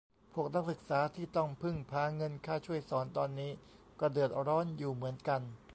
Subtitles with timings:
[0.33, 3.51] พวกนักศึกษาที่ต้องพึ่งพาเงินค่าช่วยสอนตอนนี้
[3.99, 5.41] ก็เดือดร้อนอยู่เหมือนกัน